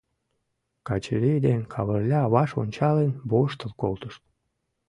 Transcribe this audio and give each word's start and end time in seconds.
Качырий 0.87 1.39
ден 1.45 1.59
Кавырля, 1.73 2.21
ваш 2.33 2.51
ончалын, 2.61 3.11
воштыл 3.29 3.71
колтышт. 3.81 4.21